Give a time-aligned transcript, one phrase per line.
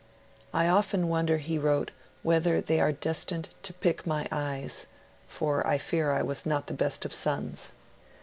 [0.51, 1.91] 'I often wonder,' he wrote,
[2.23, 4.87] 'whether they are destined to pick my eyes,
[5.27, 7.69] for I fear I was not the best of sons.'